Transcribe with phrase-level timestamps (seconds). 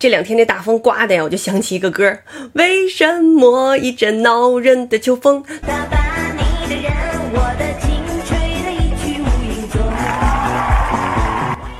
[0.00, 5.44] 这两天这大风刮的呀，我就想起一个歌儿为什么一阵恼人的秋风？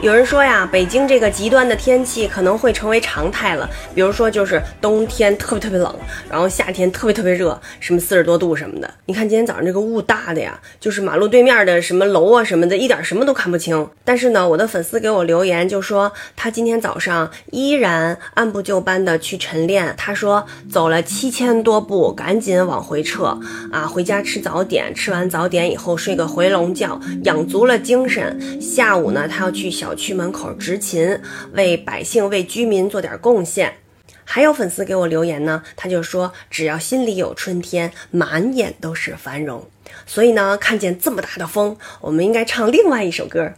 [0.02, 3.68] 有人说呀，北京这个极端的天气可能会成为常态了。
[3.94, 5.94] 比如说，就是冬天特别特别冷，
[6.30, 8.90] 然后夏天特别特别热，什么四十多度什么的。
[9.04, 13.86] 你看今天早上这个雾大的呀，就是马路对面的什么楼啊什么的，一点什么都看不清。
[14.03, 19.95] 但是呢，我的粉丝给我留言就说，他今天早上依然按部就班的去晨练。
[19.98, 23.38] 他说走了七千多步，赶紧往回撤
[23.70, 28.40] 啊，回家吃早点，吃完早点以后睡个回笼觉，养足了精神。
[28.62, 31.20] 下午呢，他要去小小区门口执勤，
[31.54, 33.78] 为百姓、为居民做点贡献。
[34.24, 39.68] 还有粉丝给我留言呢，他就说只要心里有春天，满眼都是繁荣。
[40.06, 43.54] 所以呢，看见这么大的风，我们应该唱另外一首歌。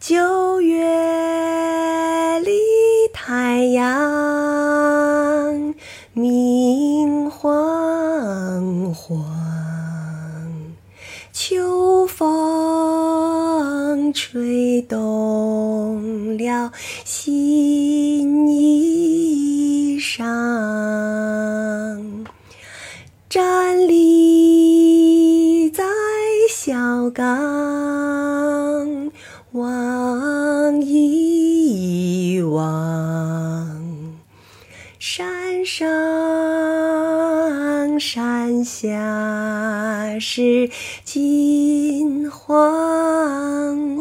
[0.00, 0.80] 九月
[2.40, 2.50] 里
[3.12, 3.84] 太阳
[6.14, 9.22] 明晃晃，
[11.34, 13.03] 秋风
[14.12, 16.72] 吹动了
[17.04, 20.22] 新衣裳，
[23.28, 25.84] 站立在
[26.50, 29.10] 小岗
[29.52, 34.02] 望一望，
[34.98, 35.88] 山上
[37.98, 40.70] 山下是
[41.04, 43.93] 金黄，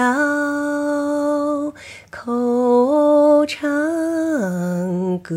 [0.00, 1.74] 笑，
[2.08, 5.34] 口唱歌。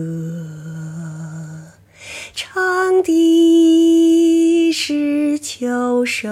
[2.33, 6.29] 唱的是秋收，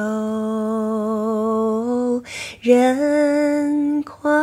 [2.61, 4.40] 人夸